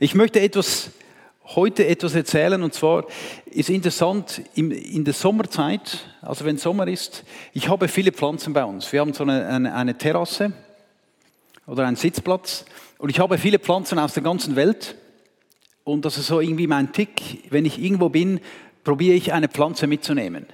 [0.00, 0.90] Ich möchte etwas,
[1.56, 3.04] heute etwas erzählen und zwar
[3.46, 8.92] ist interessant, in der Sommerzeit, also wenn Sommer ist, ich habe viele Pflanzen bei uns.
[8.92, 10.52] Wir haben so eine, eine, eine Terrasse
[11.66, 12.64] oder einen Sitzplatz
[12.98, 14.94] und ich habe viele Pflanzen aus der ganzen Welt
[15.82, 18.38] und das ist so irgendwie mein Tick, wenn ich irgendwo bin,
[18.84, 20.46] probiere ich eine Pflanze mitzunehmen.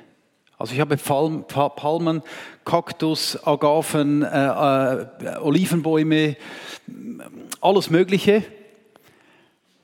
[0.57, 2.23] Also ich habe Palmen,
[2.65, 6.37] Kaktus, Agaven, äh, äh, Olivenbäume,
[7.61, 8.43] alles Mögliche.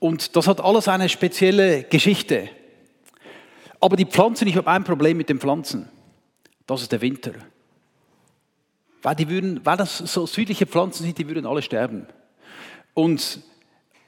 [0.01, 2.49] Und das hat alles eine spezielle Geschichte.
[3.79, 5.87] Aber die Pflanzen, ich habe ein Problem mit den Pflanzen.
[6.67, 7.31] Das ist der Winter.
[9.01, 12.05] Weil, die würden, weil das so südliche Pflanzen sind, die würden alle sterben.
[12.93, 13.39] Und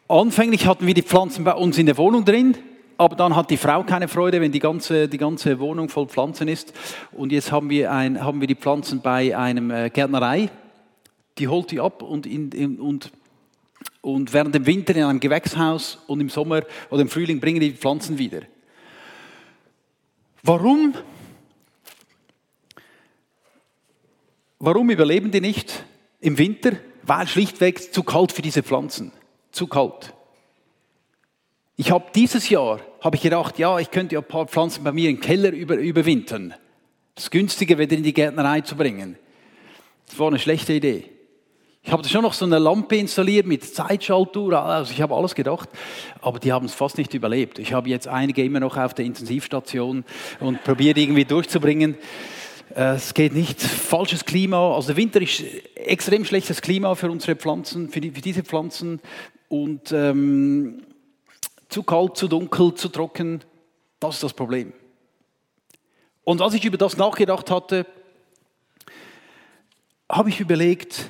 [0.10, 2.58] anfänglich hatten wir die Pflanzen bei uns in der Wohnung drin
[2.98, 6.48] aber dann hat die Frau keine Freude, wenn die ganze, die ganze Wohnung voll Pflanzen
[6.48, 6.74] ist.
[7.12, 10.50] Und jetzt haben wir, ein, haben wir die Pflanzen bei einem äh, Gärtnerei.
[11.38, 13.12] Die holt die ab und, in, in, und,
[14.02, 17.72] und während dem Winter in einem Gewächshaus und im Sommer oder im Frühling bringen die
[17.72, 18.42] Pflanzen wieder.
[20.44, 20.94] Warum?
[24.60, 25.84] Warum überleben die nicht
[26.20, 26.74] im Winter?
[27.04, 29.12] Weil schlichtweg zu kalt für diese Pflanzen.
[29.52, 30.14] Zu kalt.
[31.76, 34.92] Ich habe dieses Jahr habe ich gedacht, ja, ich könnte ja ein paar Pflanzen bei
[34.92, 36.54] mir im Keller über, überwintern.
[37.16, 39.18] Das ist günstiger, wieder in die Gärtnerei zu bringen.
[40.08, 41.10] Das war eine schlechte Idee.
[41.86, 45.68] Ich habe schon noch so eine Lampe installiert mit Zeitschaltuhr, also ich habe alles gedacht,
[46.22, 47.60] aber die haben es fast nicht überlebt.
[47.60, 50.06] Ich habe jetzt einige immer noch auf der Intensivstation
[50.40, 51.98] und probiere irgendwie durchzubringen.
[52.74, 53.62] Äh, es geht nicht.
[53.62, 54.74] Falsches Klima.
[54.74, 55.44] Also der Winter ist
[55.76, 59.02] extrem schlechtes Klima für unsere Pflanzen, für, die, für diese Pflanzen.
[59.50, 60.84] Und ähm,
[61.68, 63.44] zu kalt, zu dunkel, zu trocken.
[64.00, 64.72] Das ist das Problem.
[66.24, 67.86] Und als ich über das nachgedacht hatte,
[70.10, 71.10] habe ich überlegt,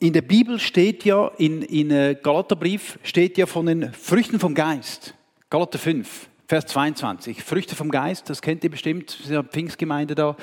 [0.00, 4.54] in der Bibel steht ja, in, in äh, Galaterbrief steht ja von den Früchten vom
[4.54, 5.14] Geist.
[5.48, 7.42] Galater 5, Vers 22.
[7.42, 10.36] Früchte vom Geist, das kennt ihr bestimmt, das ist Pfingstgemeinde da.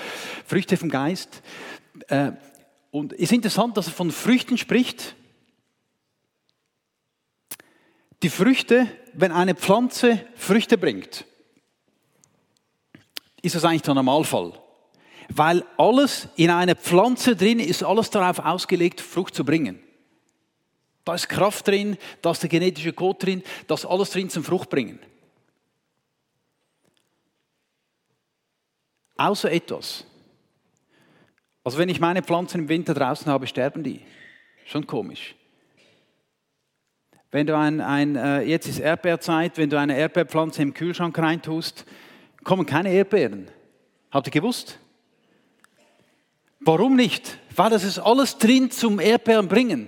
[0.46, 1.42] Früchte vom Geist.
[2.08, 2.32] Äh,
[2.92, 5.16] und es ist interessant, dass er von Früchten spricht.
[8.24, 8.88] Die Früchte
[9.20, 11.26] wenn eine Pflanze Früchte bringt,
[13.42, 14.54] ist das eigentlich der Normalfall.
[15.30, 19.80] Weil alles in einer Pflanze drin ist, alles darauf ausgelegt, Frucht zu bringen.
[21.04, 24.44] Da ist Kraft drin, da ist der genetische Code drin, da ist alles drin zum
[24.44, 25.00] Frucht bringen.
[29.16, 30.06] Außer etwas.
[31.64, 34.02] Also wenn ich meine Pflanzen im Winter draußen habe, sterben die.
[34.66, 35.36] Schon komisch.
[37.32, 41.86] Wenn du ein, ein äh, jetzt ist Erdbeerzeit, wenn du eine Erdbeerpflanze im Kühlschrank reintust,
[42.44, 43.50] kommen keine Erdbeeren.
[44.12, 44.80] Habt ihr gewusst?
[46.68, 47.38] Warum nicht?
[47.56, 49.88] Weil das ist alles drin zum Erdbeeren bringen.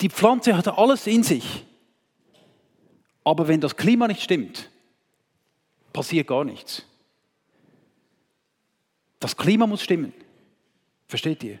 [0.00, 1.64] Die Pflanze hat alles in sich.
[3.22, 4.68] Aber wenn das Klima nicht stimmt,
[5.92, 6.82] passiert gar nichts.
[9.20, 10.12] Das Klima muss stimmen.
[11.06, 11.60] Versteht ihr?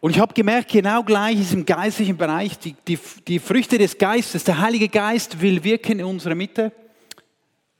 [0.00, 2.98] Und ich habe gemerkt, genau gleich ist im geistlichen Bereich die, die,
[3.28, 4.42] die Früchte des Geistes.
[4.42, 6.72] Der Heilige Geist will wirken in unserer Mitte,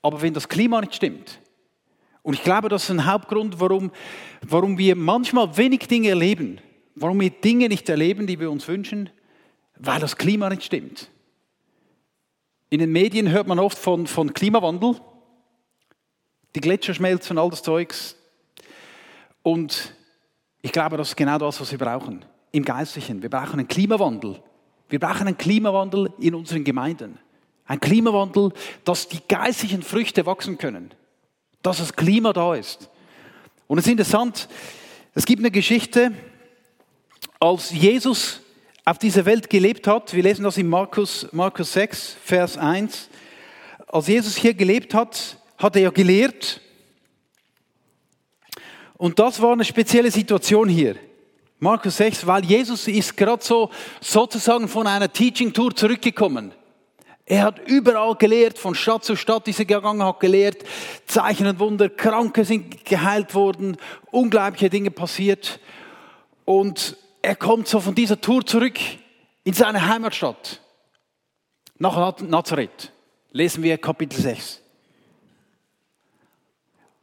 [0.00, 1.40] aber wenn das Klima nicht stimmt,
[2.26, 3.92] und ich glaube, das ist ein Hauptgrund, warum,
[4.42, 6.60] warum wir manchmal wenig Dinge erleben,
[6.96, 9.10] warum wir Dinge nicht erleben, die wir uns wünschen,
[9.76, 11.08] weil das Klima nicht stimmt.
[12.68, 14.96] In den Medien hört man oft von, von Klimawandel,
[16.56, 18.16] die Gletscher schmelzen, all das Zeugs.
[19.44, 19.94] Und
[20.62, 23.22] ich glaube, das ist genau das, was wir brauchen im Geistlichen.
[23.22, 24.42] Wir brauchen einen Klimawandel.
[24.88, 27.20] Wir brauchen einen Klimawandel in unseren Gemeinden.
[27.66, 30.92] Ein Klimawandel, dass die geistlichen Früchte wachsen können.
[31.66, 32.88] Dass das Klima da ist.
[33.66, 34.48] Und es ist interessant,
[35.14, 36.12] es gibt eine Geschichte,
[37.40, 38.40] als Jesus
[38.84, 43.08] auf dieser Welt gelebt hat, wir lesen das in Markus, Markus 6, Vers 1,
[43.88, 46.60] als Jesus hier gelebt hat, hat er ja gelehrt
[48.96, 50.94] und das war eine spezielle Situation hier.
[51.58, 56.52] Markus 6, weil Jesus ist gerade so sozusagen von einer Teaching Tour zurückgekommen.
[57.28, 60.62] Er hat überall gelehrt, von Stadt zu Stadt ist er gegangen, hat gelehrt,
[61.06, 63.76] Zeichen und Wunder, Kranke sind geheilt worden,
[64.12, 65.58] unglaubliche Dinge passiert.
[66.44, 68.78] Und er kommt so von dieser Tour zurück
[69.42, 70.60] in seine Heimatstadt,
[71.78, 72.92] nach Nazareth.
[73.32, 74.62] Lesen wir Kapitel 6.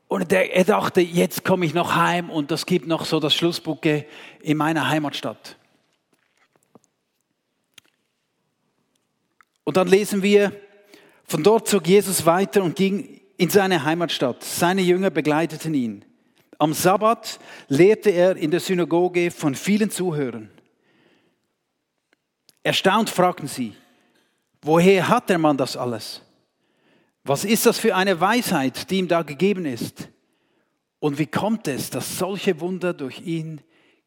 [0.07, 4.05] Und er dachte, jetzt komme ich noch heim und das gibt noch so das Schlussbucke
[4.41, 5.57] in meiner Heimatstadt.
[9.63, 10.51] Und dann lesen wir,
[11.25, 14.43] von dort zog Jesus weiter und ging in seine Heimatstadt.
[14.43, 16.05] Seine Jünger begleiteten ihn.
[16.59, 20.49] Am Sabbat lehrte er in der Synagoge von vielen Zuhörern.
[22.61, 23.73] Erstaunt fragten sie,
[24.61, 26.21] woher hat der Mann das alles?
[27.23, 30.09] Was ist das für eine Weisheit, die ihm da gegeben ist?
[30.99, 33.61] Und wie kommt es, dass solche Wunder durch ihn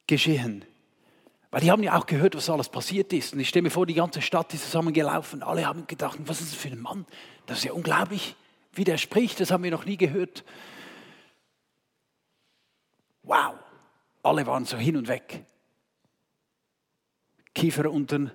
[0.07, 0.65] geschehen?
[1.51, 3.33] Weil die haben ja auch gehört, was alles passiert ist.
[3.33, 5.43] Und ich stelle mir vor, die ganze Stadt ist zusammengelaufen.
[5.43, 7.07] Alle haben gedacht, was ist das für ein Mann?
[7.47, 8.35] Das ist ja unglaublich,
[8.73, 9.41] wie der spricht.
[9.41, 10.45] Das haben wir noch nie gehört.
[13.23, 13.55] Wow.
[14.23, 15.45] Alle waren so hin und weg.
[17.55, 18.33] Kiefer unten,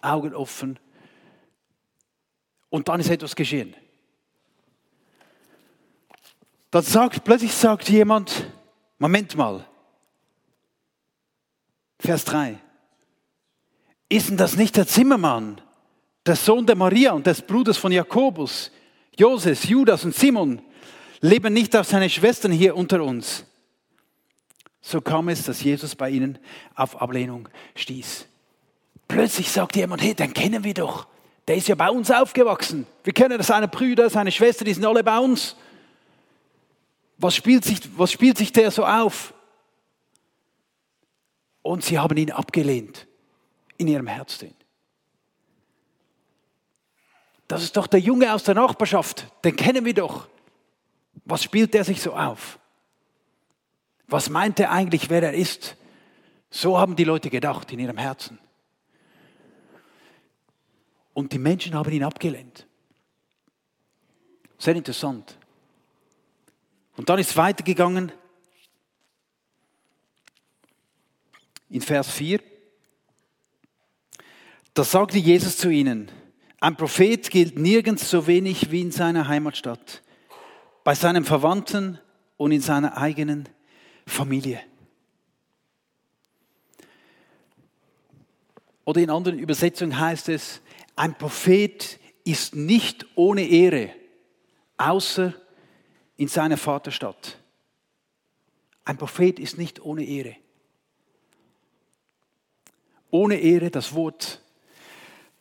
[0.00, 0.78] Augen offen.
[2.70, 3.74] Und dann ist etwas geschehen.
[6.70, 8.46] Dann sagt, plötzlich sagt jemand,
[8.98, 9.66] Moment mal,
[12.02, 12.58] Vers 3.
[14.08, 15.60] Ist denn das nicht der Zimmermann,
[16.26, 18.72] der Sohn der Maria und des Bruders von Jakobus,
[19.16, 20.60] Joses, Judas und Simon?
[21.20, 23.44] Leben nicht auch seine Schwestern hier unter uns?
[24.80, 26.40] So kam es, dass Jesus bei ihnen
[26.74, 28.26] auf Ablehnung stieß.
[29.06, 31.06] Plötzlich sagt jemand, hey, den kennen wir doch.
[31.46, 32.84] Der ist ja bei uns aufgewachsen.
[33.04, 35.54] Wir kennen seine Brüder, seine Schwester, die sind alle bei uns.
[37.18, 39.34] Was spielt sich, was spielt sich der so auf?
[41.62, 43.06] Und sie haben ihn abgelehnt
[43.78, 44.54] in ihrem Herzen.
[47.48, 50.28] Das ist doch der Junge aus der Nachbarschaft, den kennen wir doch.
[51.24, 52.58] Was spielt der sich so auf?
[54.06, 55.76] Was meint er eigentlich, wer er ist?
[56.50, 58.38] So haben die Leute gedacht in ihrem Herzen.
[61.14, 62.66] Und die Menschen haben ihn abgelehnt.
[64.58, 65.36] Sehr interessant.
[66.96, 68.12] Und dann ist es weitergegangen
[71.72, 72.40] in Vers 4.
[74.74, 76.10] Da sagte Jesus zu ihnen,
[76.60, 80.02] ein Prophet gilt nirgends so wenig wie in seiner Heimatstadt,
[80.84, 81.98] bei seinen Verwandten
[82.36, 83.48] und in seiner eigenen
[84.06, 84.60] Familie.
[88.84, 90.60] Oder in anderen Übersetzungen heißt es,
[90.94, 93.90] ein Prophet ist nicht ohne Ehre,
[94.76, 95.34] außer
[96.16, 97.38] in seiner Vaterstadt.
[98.84, 100.36] Ein Prophet ist nicht ohne Ehre.
[103.12, 104.40] Ohne Ehre, das Wort,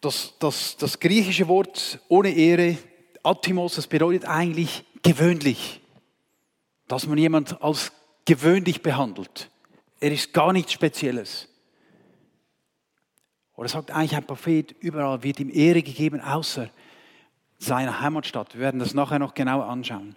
[0.01, 2.77] das, das, das griechische Wort ohne Ehre,
[3.23, 5.81] Atimos, das bedeutet eigentlich gewöhnlich.
[6.87, 7.93] Dass man jemand als
[8.25, 9.49] gewöhnlich behandelt.
[9.99, 11.47] Er ist gar nichts Spezielles.
[13.55, 16.69] Oder sagt eigentlich ein Prophet, überall wird ihm Ehre gegeben, außer
[17.57, 18.55] seiner Heimatstadt.
[18.55, 20.15] Wir werden das nachher noch genauer anschauen.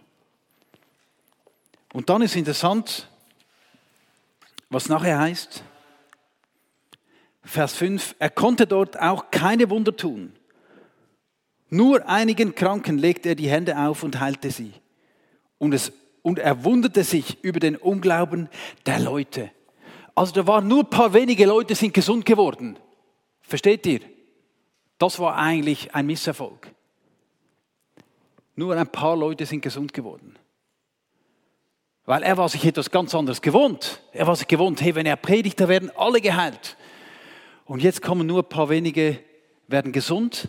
[1.92, 3.08] Und dann ist interessant,
[4.70, 5.62] was nachher heißt,
[7.44, 10.32] Vers 5, er konnte dort auch keine Wunder tun.
[11.68, 14.72] Nur einigen Kranken legte er die Hände auf und heilte sie.
[15.58, 15.92] Und, es,
[16.22, 18.48] und er wunderte sich über den Unglauben
[18.86, 19.50] der Leute.
[20.14, 22.78] Also da waren nur ein paar wenige Leute, sind gesund geworden.
[23.40, 24.00] Versteht ihr?
[24.98, 26.72] Das war eigentlich ein Misserfolg.
[28.56, 30.36] Nur ein paar Leute sind gesund geworden.
[32.06, 34.00] Weil er war sich etwas ganz anderes gewohnt.
[34.12, 36.76] Er war sich gewohnt, hey, wenn er predigt, da werden alle geheilt.
[37.64, 39.20] Und jetzt kommen nur ein paar wenige,
[39.68, 40.48] werden gesund.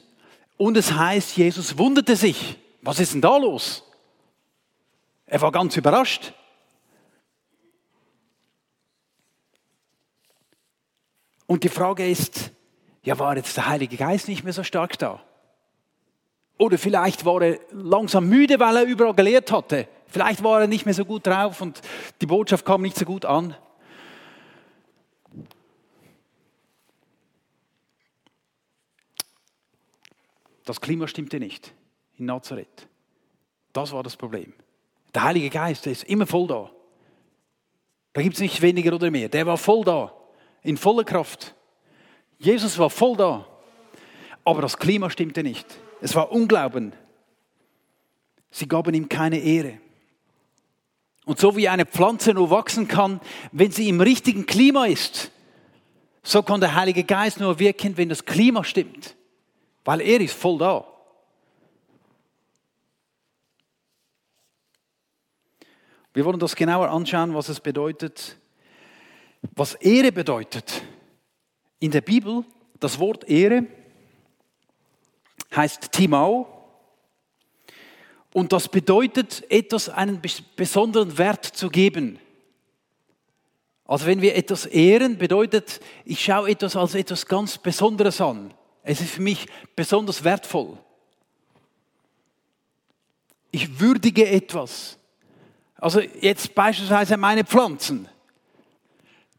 [0.57, 2.57] Und es heißt, Jesus wunderte sich.
[2.81, 3.83] Was ist denn da los?
[5.25, 6.33] Er war ganz überrascht.
[11.47, 12.51] Und die Frage ist,
[13.03, 15.23] ja, war jetzt der Heilige Geist nicht mehr so stark da?
[16.57, 19.87] Oder vielleicht war er langsam müde, weil er überall gelehrt hatte.
[20.07, 21.81] Vielleicht war er nicht mehr so gut drauf und
[22.21, 23.55] die Botschaft kam nicht so gut an.
[30.65, 31.73] Das Klima stimmte nicht
[32.17, 32.87] in Nazareth.
[33.71, 34.53] Das war das Problem.
[35.13, 36.71] Der Heilige Geist, der ist immer voll da.
[38.13, 39.29] Da gibt es nicht weniger oder mehr.
[39.29, 40.13] Der war voll da,
[40.63, 41.55] in voller Kraft.
[42.37, 43.45] Jesus war voll da,
[44.43, 45.65] aber das Klima stimmte nicht.
[46.01, 46.93] Es war Unglauben.
[48.51, 49.79] Sie gaben ihm keine Ehre.
[51.25, 53.19] Und so wie eine Pflanze nur wachsen kann,
[53.51, 55.31] wenn sie im richtigen Klima ist,
[56.23, 59.15] so kann der Heilige Geist nur wirken, wenn das Klima stimmt,
[59.85, 60.85] weil er ist voll da.
[66.13, 68.37] Wir wollen das genauer anschauen, was es bedeutet,
[69.55, 70.81] was Ehre bedeutet.
[71.79, 72.43] In der Bibel,
[72.79, 73.67] das Wort Ehre
[75.55, 76.47] heißt Timau
[78.33, 80.21] und das bedeutet, etwas einen
[80.55, 82.19] besonderen Wert zu geben.
[83.85, 88.53] Also wenn wir etwas ehren, bedeutet, ich schaue etwas als etwas ganz Besonderes an.
[88.85, 90.77] Es ist für mich besonders wertvoll.
[93.51, 94.97] Ich würdige etwas.
[95.75, 98.07] Also jetzt beispielsweise meine Pflanzen.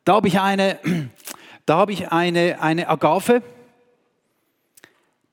[0.05, 0.79] Da habe ich eine
[1.67, 3.43] da habe ich eine, eine Agave,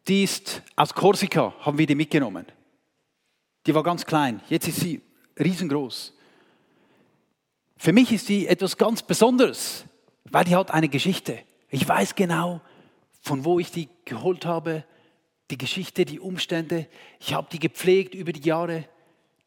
[0.07, 2.45] die ist aus Korsika, haben wir die mitgenommen.
[3.65, 5.01] Die war ganz klein, jetzt ist sie
[5.39, 6.13] riesengroß.
[7.77, 9.85] Für mich ist die etwas ganz Besonderes,
[10.25, 11.39] weil die hat eine Geschichte.
[11.69, 12.61] Ich weiß genau,
[13.23, 14.83] von wo ich die geholt habe,
[15.49, 16.87] die Geschichte, die Umstände.
[17.21, 18.83] Ich habe die gepflegt über die Jahre.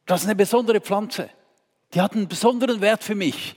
[0.06, 1.28] Das ist eine besondere Pflanze.
[1.92, 3.54] Die hat einen besonderen Wert für mich.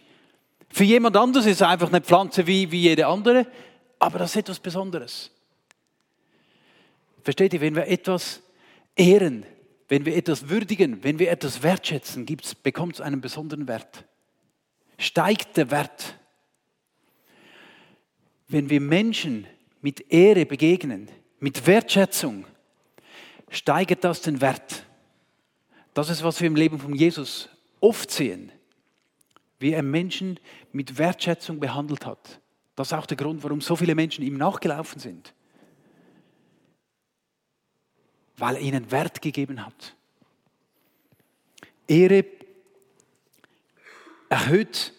[0.70, 3.48] Für jemand anderes ist es einfach eine Pflanze wie, wie jede andere,
[3.98, 5.32] aber das ist etwas Besonderes.
[7.24, 8.42] Versteht ihr, wenn wir etwas
[8.96, 9.46] ehren,
[9.88, 12.26] wenn wir etwas würdigen, wenn wir etwas wertschätzen,
[12.62, 14.04] bekommt es einen besonderen Wert.
[14.98, 16.16] Steigt der Wert.
[18.50, 19.48] Wenn wir Menschen
[19.82, 21.10] mit Ehre begegnen,
[21.40, 22.46] mit Wertschätzung,
[23.50, 24.86] steigert das den Wert.
[25.94, 28.52] Das ist, was wir im Leben von Jesus oft sehen,
[29.60, 30.40] wie er Menschen
[30.72, 32.40] mit Wertschätzung behandelt hat.
[32.76, 35.34] Das ist auch der Grund, warum so viele Menschen ihm nachgelaufen sind.
[38.38, 39.96] Weil er ihnen Wert gegeben hat.
[41.88, 42.24] Ehre
[44.30, 44.94] erhöht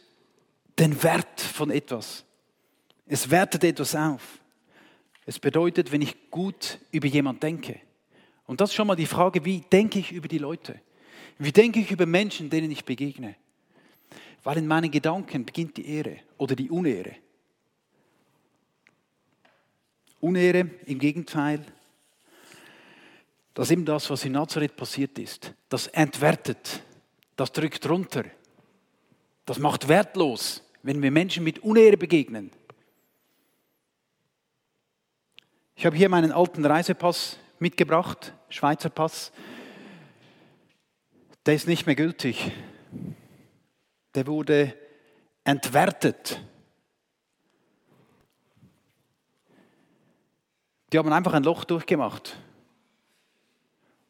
[0.78, 2.24] den Wert von etwas.
[3.06, 4.39] Es wertet etwas auf.
[5.30, 7.78] Es bedeutet, wenn ich gut über jemand denke.
[8.46, 10.80] Und das ist schon mal die Frage, wie denke ich über die Leute?
[11.38, 13.36] Wie denke ich über Menschen, denen ich begegne?
[14.42, 17.14] Weil in meinen Gedanken beginnt die Ehre oder die Unehre.
[20.18, 21.64] Unehre im Gegenteil,
[23.54, 25.54] das ist eben das, was in Nazareth passiert ist.
[25.68, 26.82] Das entwertet,
[27.36, 28.24] das drückt runter,
[29.46, 32.50] das macht wertlos, wenn wir Menschen mit Unehre begegnen.
[35.80, 39.32] Ich habe hier meinen alten Reisepass mitgebracht, Schweizer Pass.
[41.46, 42.52] Der ist nicht mehr gültig.
[44.14, 44.74] Der wurde
[45.42, 46.38] entwertet.
[50.92, 52.36] Die haben einfach ein Loch durchgemacht.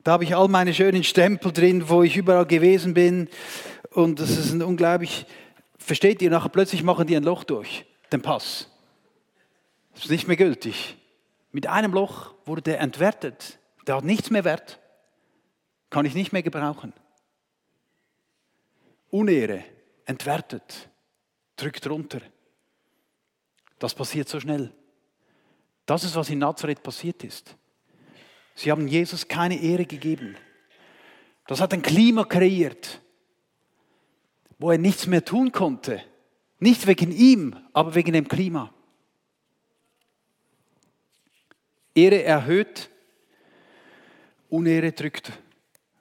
[0.03, 3.29] Da habe ich all meine schönen Stempel drin, wo ich überall gewesen bin.
[3.93, 5.25] Und das ist ein unglaublich,
[5.79, 8.69] versteht ihr, nachher plötzlich machen die ein Loch durch, den Pass.
[9.95, 10.97] Das ist nicht mehr gültig.
[11.53, 13.59] Mit einem Loch wurde entwertet.
[13.87, 14.79] Der hat nichts mehr wert.
[15.91, 16.93] Kann ich nicht mehr gebrauchen.
[19.11, 19.65] Unehre,
[20.05, 20.89] entwertet,
[21.57, 22.21] drückt runter.
[23.81, 24.73] Das passiert so schnell.
[25.87, 27.57] Das ist, was in Nazareth passiert ist.
[28.55, 30.37] Sie haben Jesus keine Ehre gegeben.
[31.47, 33.01] Das hat ein Klima kreiert,
[34.59, 36.01] wo er nichts mehr tun konnte.
[36.61, 38.73] Nicht wegen ihm, aber wegen dem Klima.
[41.95, 42.89] Ehre erhöht,
[44.49, 45.33] Unehre drückt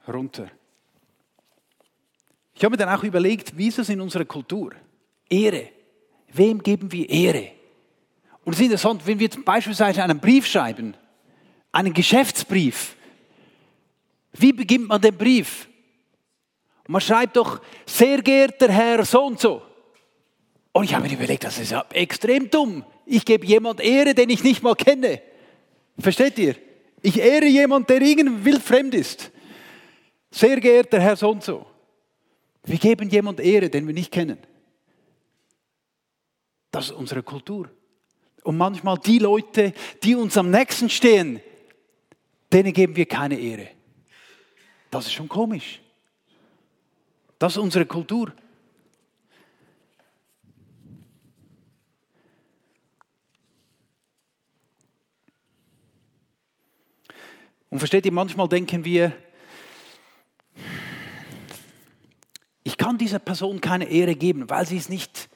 [0.07, 0.49] runter.
[2.55, 4.71] Ich habe mir dann auch überlegt, wie ist es in unserer Kultur?
[5.29, 5.69] Ehre.
[6.33, 7.51] Wem geben wir Ehre?
[8.43, 10.95] Und es ist interessant, wenn wir beispielsweise einen Brief schreiben,
[11.71, 12.95] einen Geschäftsbrief,
[14.33, 15.67] wie beginnt man den Brief?
[16.87, 19.61] Man schreibt doch, sehr geehrter Herr so und so.
[20.71, 22.83] Und ich habe mir überlegt, das ist ja extrem dumm.
[23.05, 25.21] Ich gebe jemand Ehre, den ich nicht mal kenne.
[25.99, 26.55] Versteht ihr?
[27.01, 29.31] Ich ehre jemanden, der irgendwie wildfremd ist.
[30.31, 31.65] Sehr geehrter Herr so und so.
[32.63, 34.37] Wir geben jemand Ehre, den wir nicht kennen.
[36.71, 37.69] Das ist unsere Kultur.
[38.43, 41.41] Und manchmal die Leute, die uns am nächsten stehen,
[42.51, 43.69] denen geben wir keine Ehre.
[44.91, 45.81] Das ist schon komisch.
[47.37, 48.33] Das ist unsere Kultur.
[57.69, 59.13] Und versteht ihr, manchmal denken wir,
[62.63, 65.29] ich kann dieser Person keine Ehre geben, weil sie ist nicht,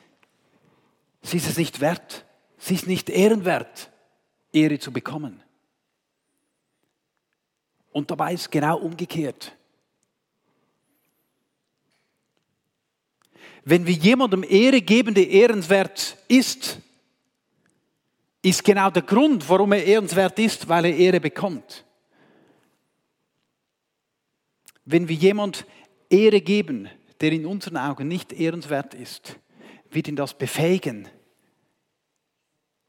[1.22, 2.26] sie ist es nicht wert.
[2.66, 3.92] Sie ist nicht ehrenwert,
[4.54, 5.44] Ehre zu bekommen.
[7.92, 9.54] Und dabei ist genau umgekehrt.
[13.66, 16.80] Wenn wir jemandem Ehre geben, der ehrenswert ist,
[18.42, 21.84] ist genau der Grund, warum er ehrenswert ist, weil er Ehre bekommt.
[24.86, 25.66] Wenn wir jemand
[26.10, 26.90] Ehre geben,
[27.22, 29.40] der in unseren Augen nicht ehrenswert ist,
[29.90, 31.08] wird ihn das befähigen,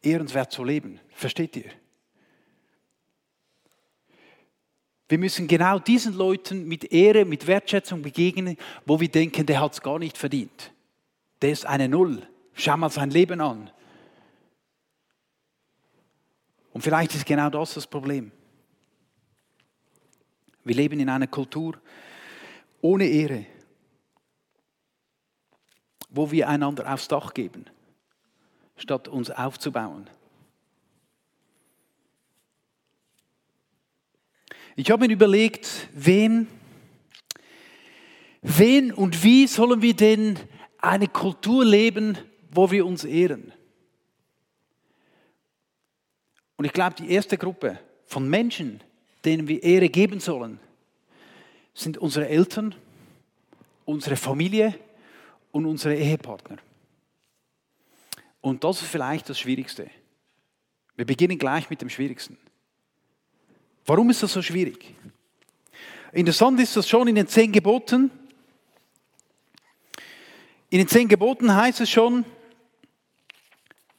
[0.03, 1.01] ehrenswert zu leben.
[1.11, 1.71] Versteht ihr?
[5.09, 9.75] Wir müssen genau diesen Leuten mit Ehre, mit Wertschätzung begegnen, wo wir denken, der hat
[9.75, 10.73] es gar nicht verdient.
[11.43, 12.27] Der ist eine Null.
[12.55, 13.71] Schau mal sein Leben an.
[16.73, 18.33] Und vielleicht ist genau das das Problem.
[20.65, 21.79] Wir leben in einer Kultur
[22.81, 23.47] ohne Ehre,
[26.09, 27.67] wo wir einander aufs Dach geben,
[28.77, 30.09] statt uns aufzubauen.
[34.77, 36.49] Ich habe mir überlegt, wen,
[38.43, 40.39] wen und wie sollen wir denn
[40.79, 42.19] eine Kultur leben,
[42.51, 43.53] wo wir uns ehren?
[46.57, 48.81] Und ich glaube, die erste Gruppe von Menschen,
[49.25, 50.59] denen wir Ehre geben sollen,
[51.73, 52.75] sind unsere Eltern,
[53.85, 54.79] unsere Familie
[55.51, 56.59] und unsere Ehepartner.
[58.41, 59.91] Und das ist vielleicht das Schwierigste.
[60.97, 62.37] Wir beginnen gleich mit dem Schwierigsten.
[63.87, 64.95] Warum ist das so schwierig?
[66.13, 68.11] Interessant ist das schon in den zehn Geboten.
[70.71, 72.25] In den zehn Geboten heißt es schon,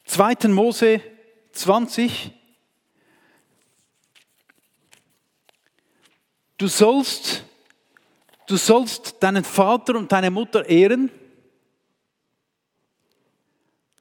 [0.06, 0.48] 2.
[0.48, 1.00] Mose
[1.52, 2.32] 20,
[6.58, 7.44] du sollst,
[8.46, 11.10] du sollst deinen Vater und deine Mutter ehren,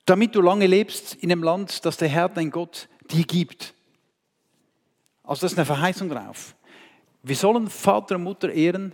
[0.05, 3.74] damit du lange lebst in dem Land, das der Herr, dein Gott, dir gibt.
[5.24, 6.55] Also das ist eine Verheißung drauf.
[7.24, 8.93] Wir sollen Vater und Mutter ehren,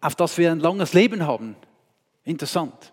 [0.00, 1.56] auf das wir ein langes Leben haben.
[2.24, 2.92] Interessant.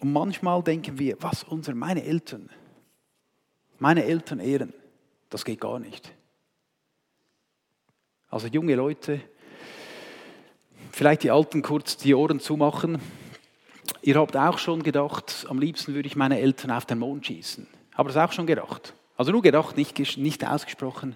[0.00, 2.50] Und manchmal denken wir, was unsere, meine Eltern,
[3.78, 4.74] meine Eltern ehren,
[5.30, 6.12] das geht gar nicht.
[8.32, 9.20] Also junge Leute,
[10.90, 12.98] vielleicht die Alten kurz die Ohren zumachen.
[14.00, 17.66] Ihr habt auch schon gedacht, am liebsten würde ich meine Eltern auf den Mond schießen.
[17.94, 18.94] Habt ihr das auch schon gedacht?
[19.18, 21.14] Also nur gedacht, nicht, nicht ausgesprochen.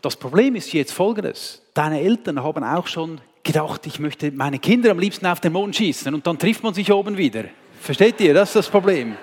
[0.00, 1.60] Das Problem ist jetzt folgendes.
[1.74, 5.76] Deine Eltern haben auch schon gedacht, ich möchte meine Kinder am liebsten auf den Mond
[5.76, 7.44] schießen und dann trifft man sich oben wieder.
[7.82, 8.32] Versteht ihr?
[8.32, 9.14] Das ist das Problem.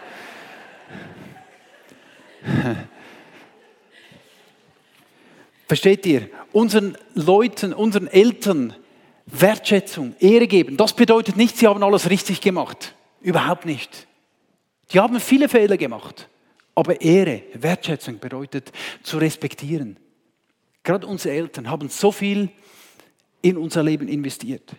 [5.68, 6.30] Versteht ihr?
[6.54, 8.74] Unseren Leuten, unseren Eltern
[9.26, 10.78] Wertschätzung, Ehre geben.
[10.78, 12.96] Das bedeutet nicht, sie haben alles richtig gemacht.
[13.22, 14.08] Überhaupt nicht.
[14.92, 16.30] Die haben viele Fehler gemacht.
[16.74, 18.72] Aber Ehre, Wertschätzung bedeutet
[19.04, 19.98] zu respektieren.
[20.84, 22.50] Gerade unsere Eltern haben so viel
[23.42, 24.76] in unser Leben investiert.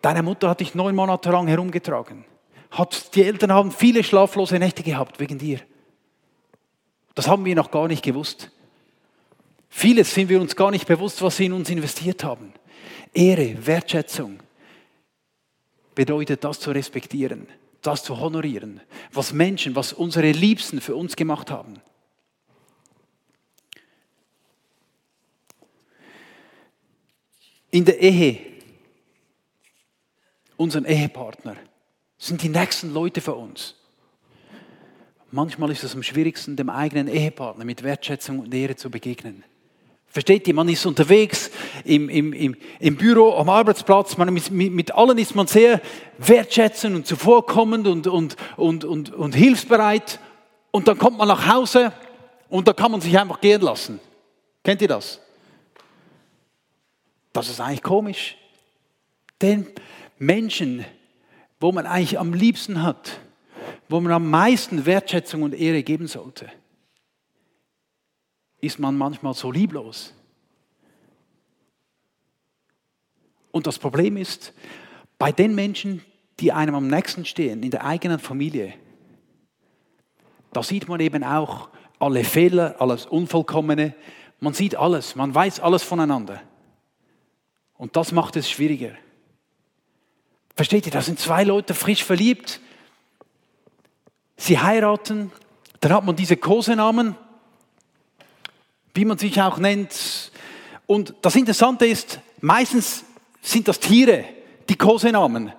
[0.00, 2.24] Deine Mutter hat dich neun Monate lang herumgetragen.
[2.70, 5.60] Hat, die Eltern haben viele schlaflose Nächte gehabt wegen dir.
[7.14, 8.50] Das haben wir noch gar nicht gewusst.
[9.68, 12.52] Vieles sind wir uns gar nicht bewusst, was sie in uns investiert haben.
[13.12, 14.40] Ehre, Wertschätzung
[15.94, 17.46] bedeutet das zu respektieren
[17.82, 18.80] das zu honorieren,
[19.12, 21.80] was Menschen, was unsere Liebsten für uns gemacht haben.
[27.70, 28.38] In der Ehe,
[30.56, 31.56] unseren Ehepartner,
[32.18, 33.74] sind die nächsten Leute für uns.
[35.34, 39.42] Manchmal ist es am schwierigsten, dem eigenen Ehepartner mit Wertschätzung und Ehre zu begegnen.
[40.06, 41.50] Versteht ihr, man ist unterwegs
[41.86, 45.80] im, im, im, im Büro, am Arbeitsplatz, man, mit, mit allen ist man sehr
[46.18, 50.20] wertschätzend und zuvorkommend und, und, und, und, und hilfsbereit.
[50.70, 51.94] Und dann kommt man nach Hause
[52.50, 54.00] und da kann man sich einfach gehen lassen.
[54.62, 55.18] Kennt ihr das?
[57.32, 58.36] Das ist eigentlich komisch.
[59.40, 59.66] Den
[60.18, 60.84] Menschen,
[61.58, 63.18] wo man eigentlich am liebsten hat,
[63.92, 66.50] wo man am meisten Wertschätzung und Ehre geben sollte,
[68.60, 70.14] ist man manchmal so lieblos.
[73.50, 74.54] Und das Problem ist,
[75.18, 76.02] bei den Menschen,
[76.40, 78.72] die einem am nächsten stehen, in der eigenen Familie,
[80.52, 83.94] da sieht man eben auch alle Fehler, alles Unvollkommene.
[84.40, 86.40] Man sieht alles, man weiß alles voneinander.
[87.74, 88.92] Und das macht es schwieriger.
[90.56, 92.60] Versteht ihr, da sind zwei Leute frisch verliebt.
[94.42, 95.30] Sie heiraten,
[95.80, 97.16] dann hat man diese Kosenamen
[98.94, 100.30] wie man sich auch nennt.
[100.86, 103.04] Und das Interessante ist, meistens
[103.40, 104.24] sind das Tiere,
[104.68, 105.52] die Kosenamen.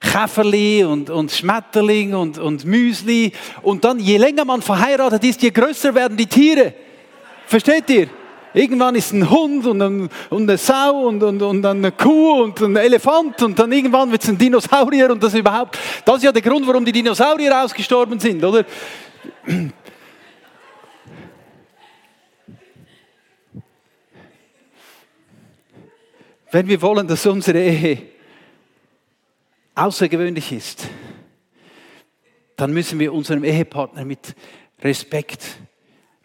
[0.00, 3.32] Käferli und, und Schmetterling und, und Müsli.
[3.62, 6.74] Und dann, je länger man verheiratet ist, je größer werden die Tiere.
[7.46, 8.08] Versteht ihr?
[8.54, 12.60] Irgendwann ist ein Hund und, ein, und eine Sau und, und, und eine Kuh und
[12.60, 15.78] ein Elefant und dann irgendwann wird es ein Dinosaurier und das überhaupt.
[16.04, 18.64] Das ist ja der Grund, warum die Dinosaurier ausgestorben sind, oder?
[26.50, 28.02] Wenn wir wollen, dass unsere Ehe
[29.74, 30.86] außergewöhnlich ist,
[32.56, 34.34] dann müssen wir unserem Ehepartner mit
[34.82, 35.42] Respekt,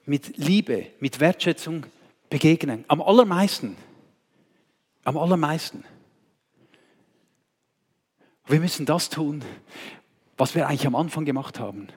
[0.05, 1.85] mit Liebe, mit Wertschätzung
[2.29, 2.85] begegnen.
[2.87, 3.77] Am allermeisten.
[5.03, 5.83] Am allermeisten.
[8.45, 9.43] Wir müssen das tun,
[10.37, 11.87] was wir eigentlich am Anfang gemacht haben.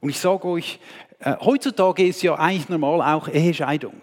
[0.00, 0.80] Und ich sage euch,
[1.20, 4.00] äh, heutzutage ist ja eigentlich normal auch Ehescheidung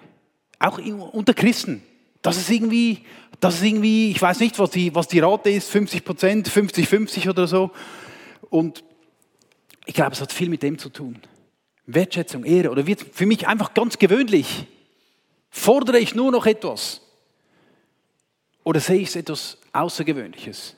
[0.61, 1.81] auch unter Christen.
[2.21, 2.99] Das ist irgendwie,
[3.39, 6.87] das ist irgendwie, ich weiß nicht, was die, was die Rate ist, 50 Prozent, 50,
[6.87, 7.71] 50 oder so.
[8.49, 8.83] Und
[9.87, 11.19] Ich glaube, es hat viel mit dem zu tun.
[11.93, 14.65] Wertschätzung, Ehre oder wird für mich einfach ganz gewöhnlich.
[15.49, 17.01] Fordere ich nur noch etwas?
[18.63, 20.75] Oder sehe ich es etwas Außergewöhnliches?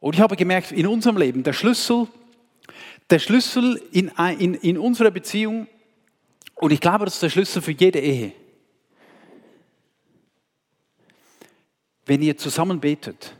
[0.00, 2.08] Und ich habe gemerkt, in unserem Leben, der Schlüssel,
[3.10, 5.68] der Schlüssel in, in, in unserer Beziehung,
[6.56, 8.32] und ich glaube, das ist der Schlüssel für jede Ehe.
[12.04, 13.34] Wenn ihr zusammen betet,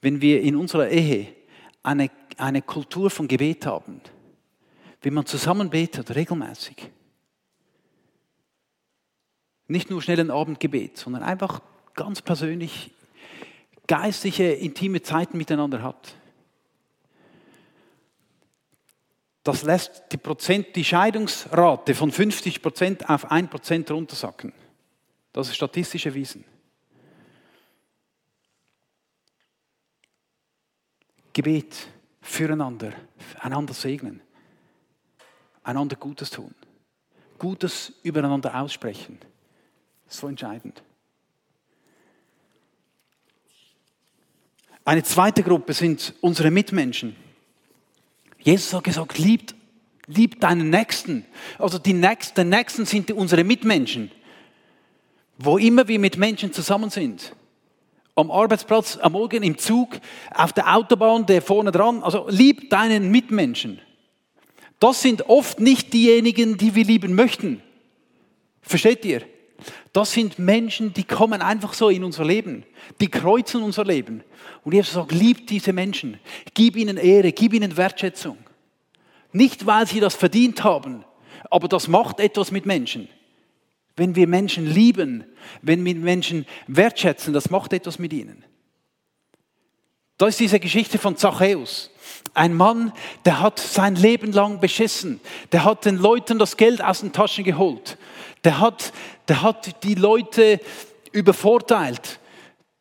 [0.00, 1.28] wenn wir in unserer Ehe
[1.82, 4.00] eine, eine Kultur von Gebet haben,
[5.02, 6.90] wenn man zusammen betet, regelmäßig,
[9.68, 11.62] nicht nur schnell ein Abendgebet, sondern einfach
[11.94, 12.90] ganz persönlich
[13.86, 16.14] geistliche, intime Zeiten miteinander hat.
[19.44, 24.52] Das lässt die, Prozent, die Scheidungsrate von 50 Prozent auf 1 Prozent runtersacken.
[25.32, 26.44] Das ist statistisch erwiesen.
[31.32, 31.88] Gebet
[32.22, 32.92] füreinander,
[33.40, 34.20] einander segnen,
[35.62, 36.54] einander Gutes tun,
[37.38, 39.18] Gutes übereinander aussprechen.
[40.06, 40.82] So entscheidend.
[44.84, 47.16] Eine zweite Gruppe sind unsere Mitmenschen.
[48.38, 49.54] Jesus hat gesagt, liebt,
[50.06, 51.24] liebt deinen Nächsten.
[51.58, 54.10] Also die Nächsten, die Nächsten sind unsere Mitmenschen.
[55.38, 57.32] Wo immer wir mit Menschen zusammen sind
[58.14, 59.98] am Arbeitsplatz, am Morgen im Zug,
[60.34, 62.02] auf der Autobahn, der vorne dran.
[62.02, 63.80] Also lieb deinen Mitmenschen.
[64.78, 67.62] Das sind oft nicht diejenigen, die wir lieben möchten.
[68.60, 69.22] Versteht ihr?
[69.92, 72.64] Das sind Menschen, die kommen einfach so in unser Leben.
[73.00, 74.24] Die kreuzen unser Leben.
[74.64, 76.18] Und Jesus sagt, lieb diese Menschen.
[76.54, 78.38] Gib ihnen Ehre, gib ihnen Wertschätzung.
[79.32, 81.04] Nicht, weil sie das verdient haben,
[81.50, 83.08] aber das macht etwas mit Menschen.
[83.96, 85.24] Wenn wir Menschen lieben,
[85.60, 88.44] wenn wir Menschen wertschätzen, das macht etwas mit ihnen.
[90.18, 91.90] Da ist diese Geschichte von Zachäus.
[92.34, 92.92] Ein Mann,
[93.24, 95.20] der hat sein Leben lang beschissen.
[95.50, 97.98] Der hat den Leuten das Geld aus den Taschen geholt.
[98.44, 98.92] Der hat,
[99.28, 100.60] der hat die Leute
[101.12, 102.20] übervorteilt.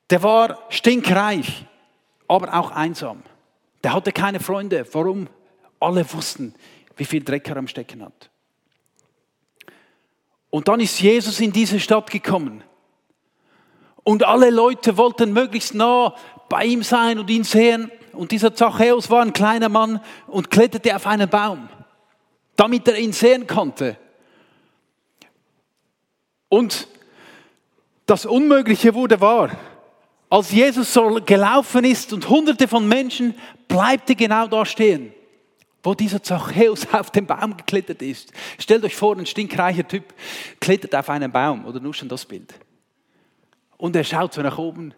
[0.10, 1.66] Der war stinkreich,
[2.28, 3.24] aber auch einsam.
[3.84, 4.86] Der hatte keine Freunde.
[4.92, 5.28] Warum?
[5.80, 6.54] Alle wussten,
[6.96, 8.31] wie viel Dreck er am Stecken hat.
[10.52, 12.64] Und dann ist Jesus in diese Stadt gekommen.
[14.04, 16.14] Und alle Leute wollten möglichst nah
[16.50, 17.90] bei ihm sein und ihn sehen.
[18.12, 21.70] Und dieser Zachäus war ein kleiner Mann und kletterte auf einen Baum,
[22.58, 23.98] damit er ihn sehen konnte.
[26.50, 26.88] Und
[28.06, 29.52] das Unmögliche wurde wahr.
[30.30, 33.36] Als Jesus so gelaufen ist und hunderte von Menschen,
[33.70, 35.14] bleibte genau da stehen
[35.84, 38.32] wo dieser Zachäus auf den Baum geklettert ist.
[38.60, 40.14] Stellt euch vor, ein stinkreicher Typ
[40.60, 42.54] klettert auf einen Baum, oder nur schon das Bild.
[43.78, 44.94] Und er schaut so nach oben.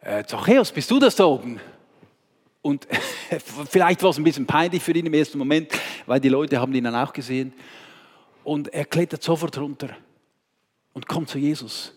[0.00, 1.60] Äh, Zachäus, bist du das da oben?
[2.62, 2.88] Und
[3.70, 5.70] vielleicht war es ein bisschen peinlich für ihn im ersten Moment,
[6.06, 7.52] weil die Leute haben ihn dann auch gesehen.
[8.42, 9.90] Und er klettert sofort runter
[10.92, 11.92] und kommt zu Jesus.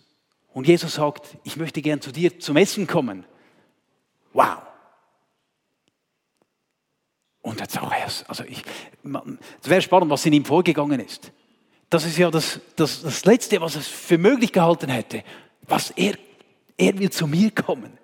[0.52, 3.26] Und Jesus sagt, ich möchte gern zu dir zum Essen kommen.
[4.34, 4.58] Wow.
[7.78, 8.64] Auch erst, also ich,
[9.62, 11.32] es wäre spannend, was in ihm vorgegangen ist.
[11.90, 15.24] Das ist ja das, das, das Letzte, was es für möglich gehalten hätte.
[15.68, 16.16] Was er,
[16.78, 17.98] er will zu mir kommen.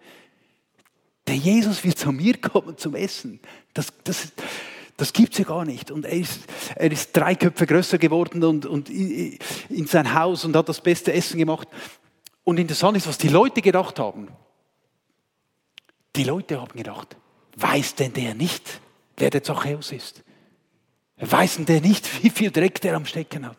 [1.28, 3.40] Der Jesus will zu mir kommen zum Essen.
[3.74, 4.32] Das, das,
[4.98, 5.92] das gibt es ja gar nicht.
[5.92, 6.42] Und er ist,
[6.76, 11.14] er ist drei Köpfe größer geworden und, und in sein Haus und hat das beste
[11.14, 11.68] Essen gemacht.
[12.44, 14.28] Und interessant ist, was die Leute gedacht haben.
[16.16, 17.18] Die Leute haben gedacht,
[17.56, 18.80] weiß denn der nicht,
[19.18, 20.24] wer der Zachäus ist.
[21.18, 23.58] Weiß denn der nicht, wie viel Dreck der am Stecken hat?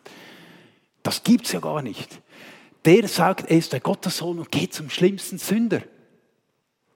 [1.03, 2.21] Das gibt's ja gar nicht.
[2.85, 5.81] Der sagt, er ist der Gottessohn und geht zum schlimmsten Sünder.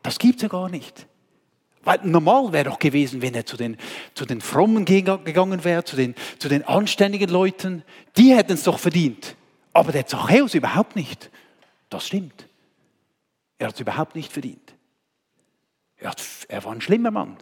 [0.04, 1.08] Das gibt's ja gar nicht.
[1.84, 3.78] Weil normal wäre doch gewesen, wenn er zu den,
[4.13, 7.84] zu den Frommen gegangen wäre, zu den, zu den anständigen Leuten.
[8.17, 9.36] Die hätten es doch verdient.
[9.74, 11.32] Aber der Zachäus überhaupt nicht.
[11.89, 12.47] Das stimmt.
[13.58, 14.76] Er hat es überhaupt nicht verdient.
[15.97, 17.38] Er, hat, er war ein schlimmer Mann.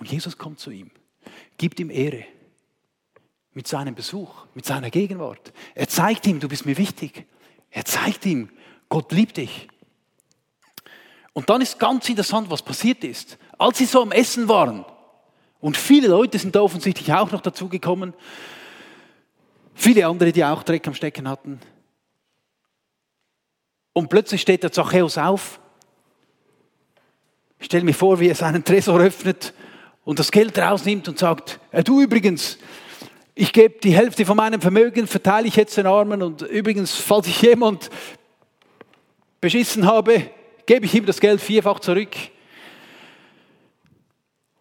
[0.00, 0.90] Und Jesus kommt zu ihm,
[1.58, 2.24] gibt ihm Ehre
[3.52, 5.52] mit seinem Besuch, mit seiner Gegenwart.
[5.74, 7.26] Er zeigt ihm, du bist mir wichtig.
[7.70, 8.48] Er zeigt ihm,
[8.88, 9.68] Gott liebt dich.
[11.34, 13.38] Und dann ist ganz interessant, was passiert ist.
[13.58, 14.84] Als sie so am Essen waren,
[15.60, 18.14] und viele Leute sind da offensichtlich auch noch dazugekommen,
[19.74, 21.60] viele andere, die auch Dreck am Stecken hatten.
[23.92, 25.60] Und plötzlich steht der Zachäus auf.
[27.58, 29.52] Ich stelle mir vor, wie er seinen Tresor öffnet
[30.04, 32.58] und das Geld rausnimmt und sagt, äh, du übrigens,
[33.34, 37.26] ich gebe die Hälfte von meinem Vermögen, verteile ich jetzt den Armen und übrigens, falls
[37.26, 37.90] ich jemand
[39.40, 40.30] beschissen habe,
[40.66, 42.14] gebe ich ihm das Geld vierfach zurück.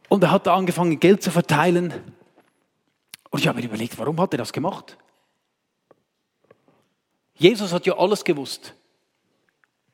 [0.08, 1.94] Und er hat angefangen, Geld zu verteilen.
[3.30, 4.98] Und ich habe mir überlegt, warum hat er das gemacht?
[7.36, 8.74] Jesus hat ja alles gewusst.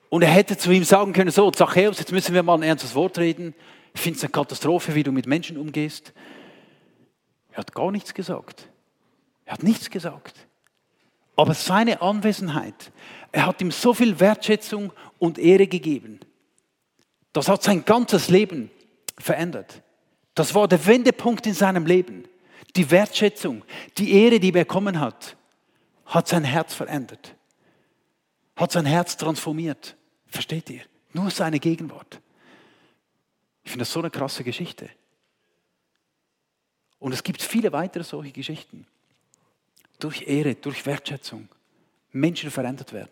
[0.10, 2.95] Und er hätte zu ihm sagen können, so, Zachäus, jetzt müssen wir mal ein ernstes
[2.95, 3.53] Wort reden.
[3.95, 6.13] Ich finde es eine Katastrophe, wie du mit Menschen umgehst.
[7.51, 8.69] Er hat gar nichts gesagt.
[9.45, 10.36] Er hat nichts gesagt.
[11.38, 12.91] Aber seine Anwesenheit,
[13.31, 16.19] er hat ihm so viel Wertschätzung und Ehre gegeben.
[17.34, 18.69] Das hat sein ganzes Leben
[19.17, 19.81] verändert.
[20.36, 22.25] Das war der Wendepunkt in seinem Leben.
[22.75, 23.63] Die Wertschätzung,
[23.97, 25.38] die Ehre, die er bekommen hat,
[26.05, 27.36] hat sein Herz verändert.
[28.55, 29.95] Hat sein Herz transformiert.
[30.27, 30.81] Versteht ihr?
[31.13, 32.19] Nur seine Gegenwart.
[33.65, 34.89] Ich finde das so eine krasse Geschichte.
[36.99, 38.88] Und es gibt viele weitere solche Geschichten.
[39.99, 41.49] Durch Ehre, durch Wertschätzung.
[42.12, 43.12] Menschen verändert werden.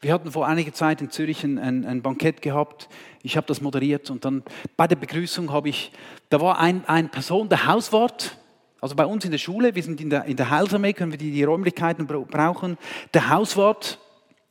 [0.00, 2.90] Wir hatten vor einiger Zeit in Zürich ein, ein, ein Bankett gehabt.
[3.22, 4.42] Ich habe das moderiert und dann
[4.76, 5.92] bei der Begrüßung habe ich,
[6.28, 8.36] da war ein, eine Person, der Hauswart,
[8.82, 11.18] also bei uns in der Schule, wir sind in der, in der Heilsarmee, können wir
[11.18, 12.76] die, die Räumlichkeiten brauchen.
[13.14, 13.98] Der Hauswart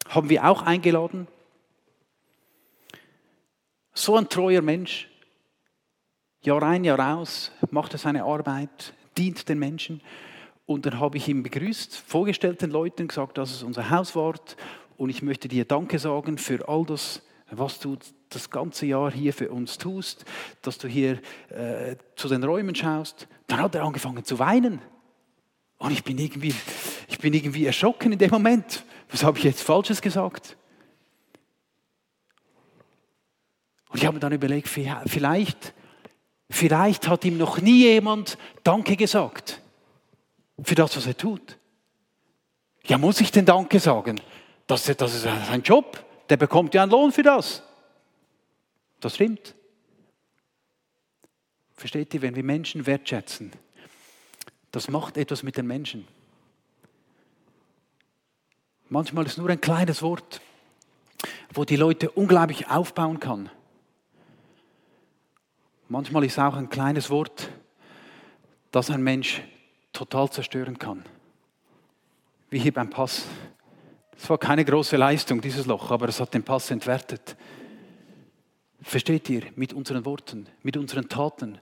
[0.10, 1.28] haben wir auch eingeladen.
[3.94, 5.08] So ein treuer Mensch.
[6.42, 10.02] Jahr ein, Jahr aus, macht er seine Arbeit, dient den Menschen.
[10.66, 14.58] Und dann habe ich ihn begrüßt, vorgestellt den Leuten, gesagt, das ist unser Hauswart
[14.98, 17.98] und ich möchte dir Danke sagen für all das, was du
[18.30, 20.26] das ganze Jahr hier für uns tust,
[20.64, 23.28] dass du hier äh, zu den Räumen schaust.
[23.48, 24.82] Dann hat er angefangen zu weinen.
[25.78, 26.56] Und ich bin irgendwie,
[27.10, 28.86] ich bin irgendwie erschrocken in dem Moment.
[29.12, 30.58] Was habe ich jetzt Falsches gesagt?
[33.94, 35.74] Und ich habe mir dann überlegt, vielleicht,
[36.50, 39.62] vielleicht hat ihm noch nie jemand Danke gesagt
[40.64, 41.60] für das, was er tut.
[42.86, 44.20] Ja, muss ich denn Danke sagen?
[44.66, 46.04] Das, das ist sein Job.
[46.28, 47.62] Der bekommt ja einen Lohn für das.
[49.00, 49.54] Das stimmt.
[51.76, 53.52] Versteht ihr, wenn wir Menschen wertschätzen,
[54.72, 56.08] das macht etwas mit den Menschen.
[58.90, 60.42] Manchmal ist nur ein kleines Wort,
[61.54, 63.52] wo die Leute unglaublich aufbauen kann.
[65.90, 67.50] Manchmal ist auch ein kleines Wort,
[68.72, 69.42] das ein Mensch
[69.92, 71.04] total zerstören kann.
[72.50, 73.26] Wie hier beim Pass.
[74.18, 77.36] Es war keine große Leistung, dieses Loch, aber es hat den Pass entwertet.
[78.82, 81.60] Versteht ihr, mit unseren Worten, mit unseren Taten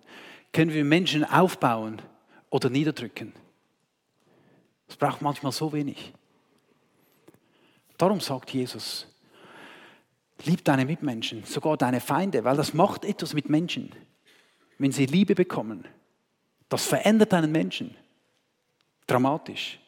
[0.53, 2.01] können wir Menschen aufbauen
[2.49, 3.33] oder niederdrücken.
[4.87, 6.13] Es braucht manchmal so wenig.
[7.97, 9.07] Darum sagt Jesus,
[10.45, 13.91] lieb deine Mitmenschen, sogar deine Feinde, weil das macht etwas mit Menschen.
[14.81, 15.87] Wenn sie Liebe bekommen,
[16.67, 17.95] das verändert einen Menschen.
[19.05, 19.79] Dramatisch.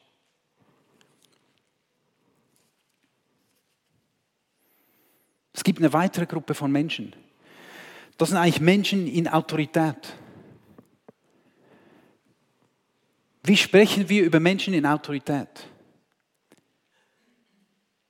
[5.51, 7.15] Es gibt eine weitere Gruppe von Menschen.
[8.19, 10.13] Das sind eigentlich Menschen in Autorität.
[13.41, 15.69] Wie sprechen wir über Menschen in Autorität?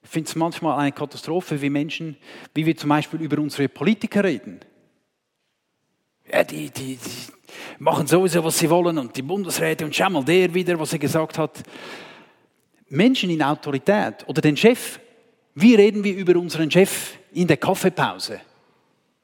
[0.01, 2.17] Ich finde es manchmal eine Katastrophe, wie Menschen,
[2.53, 4.59] wie wir zum Beispiel über unsere Politiker reden.
[6.31, 6.99] Ja, die, die, die
[7.79, 10.99] machen sowieso, was sie wollen und die Bundesräte und schau mal der wieder, was er
[10.99, 11.63] gesagt hat.
[12.89, 14.99] Menschen in Autorität oder den Chef.
[15.55, 17.17] Wie reden wir über unseren Chef?
[17.33, 18.39] in der Kaffeepause.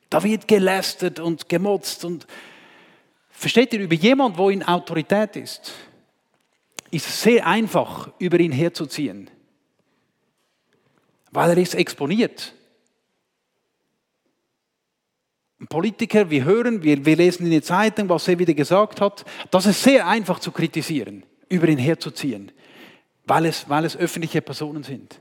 [0.10, 2.26] Da wird gelästert und gemotzt und
[3.30, 5.74] versteht ihr, über jemand, wo in Autorität ist,
[6.92, 9.30] ist es sehr einfach, über ihn herzuziehen,
[11.32, 12.52] weil er ist exponiert.
[12.52, 12.58] Ein
[15.68, 19.66] Politiker, wir hören, wir, wir lesen in der Zeitung, was er wieder gesagt hat, das
[19.66, 22.52] ist sehr einfach zu kritisieren, über ihn herzuziehen,
[23.26, 25.20] weil es, weil es öffentliche Personen sind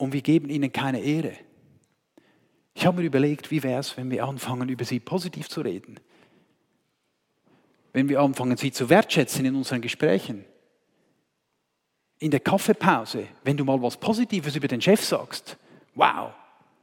[0.00, 1.34] und wir geben ihnen keine Ehre.
[2.74, 6.00] Ich habe mir überlegt, wie wäre es, wenn wir anfangen, über sie positiv zu reden?
[7.92, 10.44] Wenn wir anfangen, sie zu wertschätzen in unseren Gesprächen?
[12.18, 15.58] In der Kaffeepause, wenn du mal was Positives über den Chef sagst,
[15.94, 16.32] wow,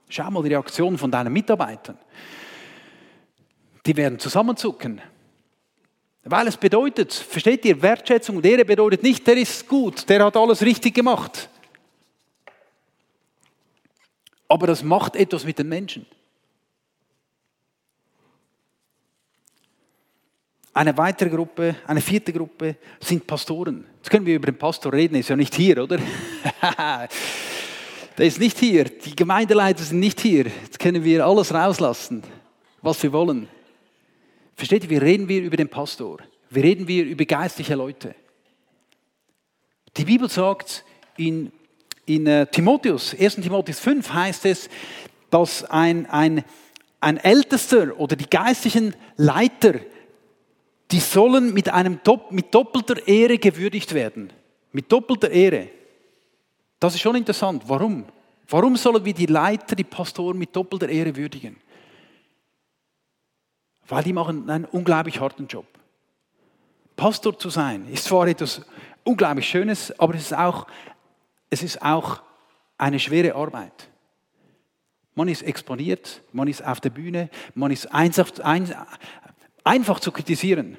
[0.10, 1.98] schau mal die Reaktion von deinen Mitarbeitern.
[3.86, 5.02] Die werden zusammenzucken.
[6.24, 10.36] Weil es bedeutet, versteht ihr, Wertschätzung und Ehre bedeutet nicht, der ist gut, der hat
[10.36, 11.50] alles richtig gemacht.
[14.50, 16.06] Aber das macht etwas mit den Menschen.
[20.74, 23.86] Eine weitere Gruppe, eine vierte Gruppe sind Pastoren.
[23.98, 25.98] Jetzt können wir über den Pastor reden, ist ja nicht hier, oder?
[28.18, 28.86] Der ist nicht hier.
[28.86, 30.46] Die Gemeindeleiter sind nicht hier.
[30.64, 32.24] Jetzt können wir alles rauslassen,
[32.82, 33.48] was wir wollen.
[34.56, 36.20] Versteht ihr, wir reden wir über den Pastor.
[36.50, 38.16] Wir reden wir über geistliche Leute.
[39.96, 40.84] Die Bibel sagt
[41.18, 41.52] in
[42.08, 43.36] in äh, Timotheus, 1.
[43.36, 44.70] Timotheus 5 heißt es,
[45.30, 46.44] dass ein, ein,
[47.02, 49.74] ein Ältester oder die geistlichen Leiter,
[50.90, 52.00] die sollen mit, einem,
[52.32, 54.32] mit doppelter Ehre gewürdigt werden.
[54.72, 55.68] Mit doppelter Ehre.
[56.80, 57.64] Das ist schon interessant.
[57.68, 58.06] Warum?
[58.50, 61.58] Warum sollen wir die Leiter, die Pastoren mit doppelter Ehre würdigen?
[63.88, 65.66] Weil die machen einen unglaublich harten Job.
[66.96, 68.62] Pastor zu sein ist zwar etwas
[69.04, 70.68] unglaublich Schönes, aber es ist auch,
[71.50, 72.22] es ist auch
[72.78, 73.90] eine schwere Arbeit.
[75.16, 78.74] Man ist exponiert, man ist auf der Bühne, man ist einfach, ein,
[79.64, 80.78] einfach zu kritisieren.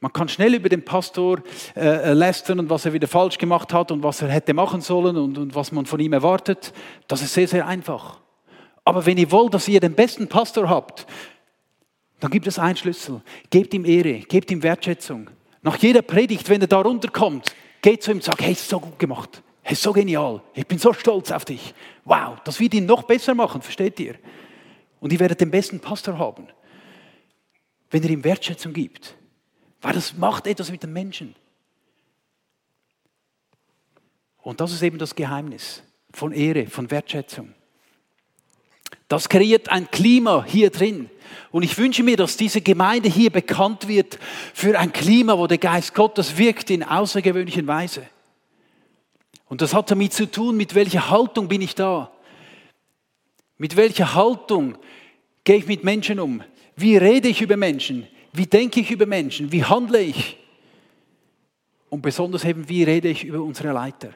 [0.00, 1.42] Man kann schnell über den Pastor
[1.74, 5.16] äh, lästern und was er wieder falsch gemacht hat und was er hätte machen sollen
[5.16, 6.72] und, und was man von ihm erwartet.
[7.08, 8.20] Das ist sehr, sehr einfach.
[8.84, 11.06] Aber wenn ihr wollt, dass ihr den besten Pastor habt,
[12.20, 13.22] dann gibt es einen Schlüssel.
[13.50, 15.30] Gebt ihm Ehre, gebt ihm Wertschätzung.
[15.62, 18.98] Nach jeder Predigt, wenn er da runterkommt, geht zu ihm und sagt, hey, so gut
[18.98, 19.42] gemacht.
[19.62, 20.40] Hey, so genial.
[20.54, 21.74] Ich bin so stolz auf dich.
[22.04, 24.14] Wow, das wird ihn noch besser machen, versteht ihr?
[25.00, 26.48] Und ihr werdet den besten Pastor haben,
[27.90, 29.14] wenn ihr ihm Wertschätzung gibt.
[29.80, 31.34] Weil das macht etwas mit den Menschen.
[34.38, 37.54] Und das ist eben das Geheimnis von Ehre, von Wertschätzung.
[39.08, 41.10] Das kreiert ein Klima hier drin.
[41.50, 44.18] Und ich wünsche mir, dass diese Gemeinde hier bekannt wird
[44.54, 48.06] für ein Klima, wo der Geist Gottes wirkt in außergewöhnlichen Weise.
[49.48, 52.10] Und das hat damit zu tun, mit welcher Haltung bin ich da?
[53.56, 54.76] Mit welcher Haltung
[55.44, 56.42] gehe ich mit Menschen um?
[56.76, 58.06] Wie rede ich über Menschen?
[58.38, 59.50] Wie denke ich über Menschen?
[59.50, 60.38] Wie handle ich?
[61.90, 64.14] Und besonders eben, wie rede ich über unsere Leiter?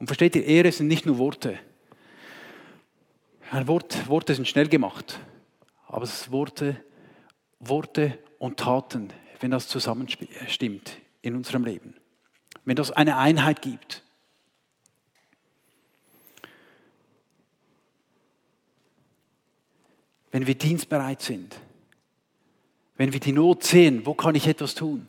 [0.00, 1.60] Und versteht ihr, Ehre sind nicht nur Worte.
[3.52, 5.20] Ein Wort, Worte sind schnell gemacht,
[5.86, 6.84] aber es sind Worte,
[7.60, 11.94] Worte und Taten, wenn das zusammenstimmt in unserem Leben.
[12.64, 14.02] Wenn das eine Einheit gibt.
[20.30, 21.56] Wenn wir dienstbereit sind.
[22.96, 25.06] Wenn wir die Not sehen, wo kann ich etwas tun?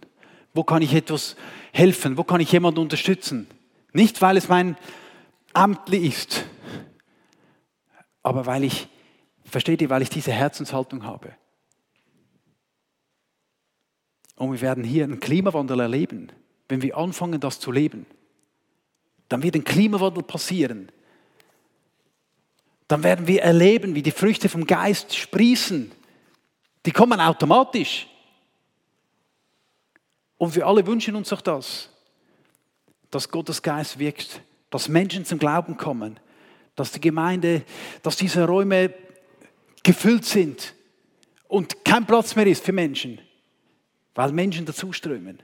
[0.54, 1.36] Wo kann ich etwas
[1.72, 2.18] helfen?
[2.18, 3.48] Wo kann ich jemanden unterstützen?
[3.94, 4.78] Nicht, weil es mein
[5.54, 6.46] Amt ist,
[8.24, 8.88] aber weil ich,
[9.44, 11.36] versteht ihr, weil ich diese Herzenshaltung habe.
[14.36, 16.32] Und wir werden hier einen Klimawandel erleben,
[16.70, 18.06] wenn wir anfangen, das zu leben.
[19.30, 20.92] Dann wird ein Klimawandel passieren.
[22.92, 25.92] Dann werden wir erleben, wie die Früchte vom Geist sprießen.
[26.86, 28.08] Die kommen automatisch.
[30.38, 31.92] Und wir alle wünschen uns doch das
[33.12, 36.20] dass Gottes Geist wirkt, dass Menschen zum Glauben kommen,
[36.76, 37.64] dass die Gemeinde,
[38.02, 38.94] dass diese Räume
[39.84, 40.74] gefüllt sind
[41.48, 43.20] und kein Platz mehr ist für Menschen,
[44.16, 45.44] weil Menschen dazuströmen.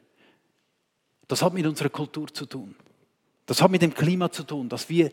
[1.27, 2.73] Das hat mit unserer Kultur zu tun.
[3.45, 5.12] Das hat mit dem Klima zu tun, dass wir,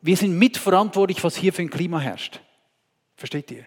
[0.00, 2.40] wir sind mitverantwortlich, was hier für ein Klima herrscht.
[3.16, 3.64] Versteht ihr?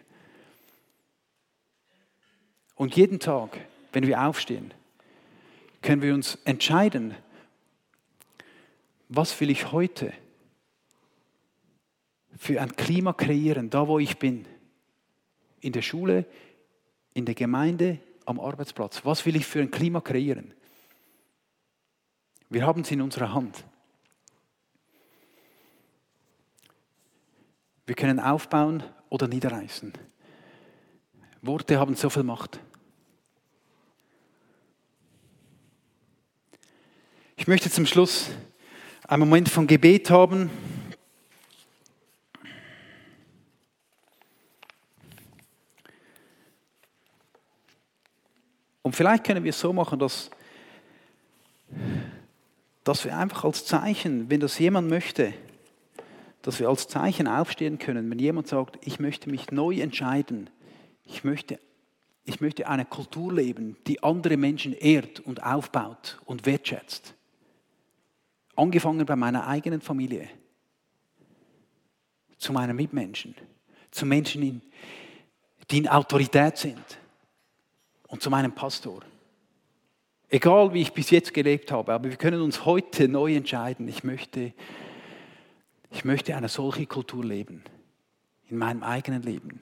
[2.76, 3.60] Und jeden Tag,
[3.92, 4.74] wenn wir aufstehen,
[5.82, 7.16] können wir uns entscheiden,
[9.10, 10.14] was will ich heute
[12.38, 14.46] für ein Klima kreieren, da wo ich bin?
[15.60, 16.26] In der Schule,
[17.14, 19.04] in der Gemeinde, am Arbeitsplatz.
[19.04, 20.54] Was will ich für ein Klima kreieren?
[22.50, 23.66] Wir haben es in unserer Hand.
[27.86, 29.94] Wir können aufbauen oder niederreißen.
[31.42, 32.60] Worte haben so viel Macht.
[37.36, 38.30] Ich möchte zum Schluss
[39.08, 40.52] einen Moment von Gebet haben.
[48.84, 50.30] Und vielleicht können wir es so machen, dass,
[52.84, 55.34] dass wir einfach als Zeichen, wenn das jemand möchte,
[56.42, 60.50] dass wir als Zeichen aufstehen können, wenn jemand sagt, ich möchte mich neu entscheiden,
[61.06, 61.60] ich möchte,
[62.24, 67.14] ich möchte eine Kultur leben, die andere Menschen ehrt und aufbaut und wertschätzt.
[68.56, 70.30] Angefangen bei meiner eigenen Familie,
[72.38, 73.36] zu meinen Mitmenschen,
[73.92, 74.62] zu Menschen,
[75.70, 76.84] die in Autorität sind
[78.08, 79.02] und zu meinem Pastor.
[80.30, 83.88] Egal wie ich bis jetzt gelebt habe, aber wir können uns heute neu entscheiden.
[83.88, 84.54] Ich möchte,
[85.92, 87.64] ich möchte eine solche Kultur leben,
[88.50, 89.60] in meinem eigenen Leben.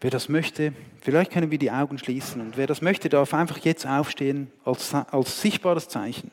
[0.00, 3.58] Wer das möchte, vielleicht können wir die Augen schließen und wer das möchte, darf einfach
[3.58, 6.32] jetzt aufstehen als, als sichtbares Zeichen.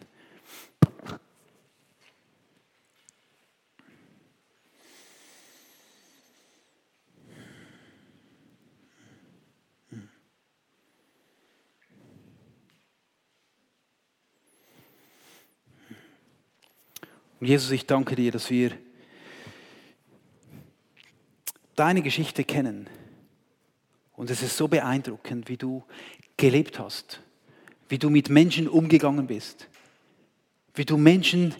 [17.49, 18.77] Jesus, ich danke dir, dass wir
[21.75, 22.87] deine Geschichte kennen.
[24.13, 25.83] Und es ist so beeindruckend, wie du
[26.37, 27.21] gelebt hast,
[27.87, 29.67] wie du mit Menschen umgegangen bist,
[30.75, 31.55] wie du Menschen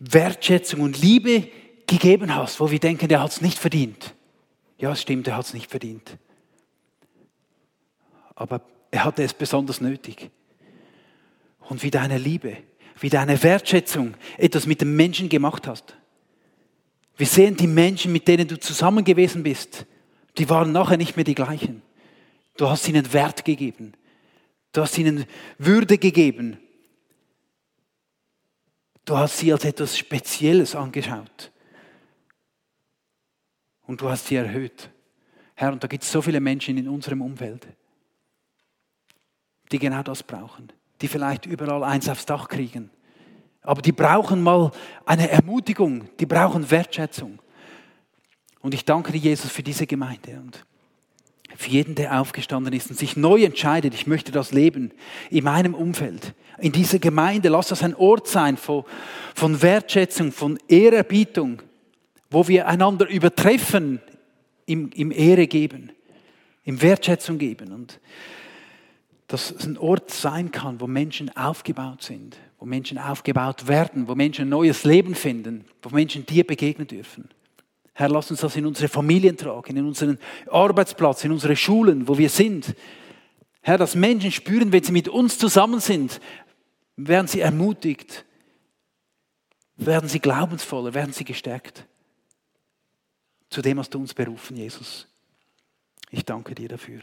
[0.00, 1.48] Wertschätzung und Liebe
[1.86, 4.14] gegeben hast, wo wir denken, der hat es nicht verdient.
[4.76, 6.18] Ja, es stimmt, er hat es nicht verdient.
[8.34, 8.60] Aber
[8.90, 10.30] er hatte es besonders nötig.
[11.60, 12.58] Und wie deine Liebe,
[13.00, 15.96] wie deine Wertschätzung etwas mit dem Menschen gemacht hast.
[17.16, 19.86] Wir sehen die Menschen, mit denen du zusammen gewesen bist,
[20.38, 21.82] die waren nachher nicht mehr die gleichen.
[22.56, 23.92] Du hast ihnen Wert gegeben.
[24.72, 25.24] Du hast ihnen
[25.58, 26.58] Würde gegeben.
[29.04, 31.52] Du hast sie als etwas Spezielles angeschaut.
[33.86, 34.90] Und du hast sie erhöht.
[35.54, 37.66] Herr, und da gibt es so viele Menschen in unserem Umfeld,
[39.72, 40.70] die genau das brauchen.
[41.00, 42.90] Die vielleicht überall eins aufs Dach kriegen.
[43.62, 44.70] Aber die brauchen mal
[45.04, 46.08] eine Ermutigung.
[46.20, 47.38] Die brauchen Wertschätzung.
[48.60, 50.40] Und ich danke dir, Jesus, für diese Gemeinde.
[50.42, 50.64] Und
[51.56, 54.92] für jeden, der aufgestanden ist und sich neu entscheidet, ich möchte das leben
[55.30, 57.48] in meinem Umfeld, in dieser Gemeinde.
[57.48, 58.84] Lass das ein Ort sein von,
[59.34, 61.62] von Wertschätzung, von Ehrerbietung,
[62.30, 64.00] wo wir einander übertreffen
[64.66, 65.92] im, im Ehre geben,
[66.64, 67.72] im Wertschätzung geben.
[67.72, 68.00] Und
[69.26, 74.14] dass es ein Ort sein kann, wo Menschen aufgebaut sind, wo Menschen aufgebaut werden, wo
[74.14, 77.28] Menschen ein neues Leben finden, wo Menschen dir begegnen dürfen.
[77.92, 80.18] Herr, lass uns das in unsere Familien tragen, in unseren
[80.50, 82.74] Arbeitsplatz, in unsere Schulen, wo wir sind.
[83.62, 86.20] Herr, dass Menschen spüren, wenn sie mit uns zusammen sind,
[86.96, 88.24] werden sie ermutigt,
[89.76, 91.86] werden sie glaubensvoller, werden sie gestärkt.
[93.50, 95.08] Zu dem hast du uns berufen, Jesus.
[96.10, 97.02] Ich danke dir dafür.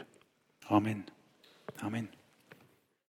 [0.68, 1.04] Amen.
[1.84, 2.08] Amen.